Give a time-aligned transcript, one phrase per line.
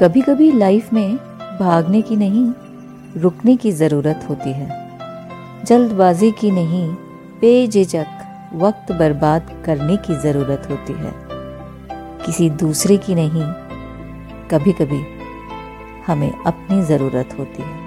[0.00, 1.16] कभी कभी लाइफ में
[1.60, 2.52] भागने की नहीं,
[3.20, 4.68] रुकने की ज़रूरत होती है।
[5.64, 6.88] जल्दबाजी की नहीं,
[7.40, 11.12] बेझिझक वक्त बर्बाद करने की ज़रूरत होती है।
[12.26, 13.44] किसी दूसरे की नहीं
[14.50, 15.02] कभी कभी
[16.06, 17.83] हमें अपनी ज़रूरत होती है।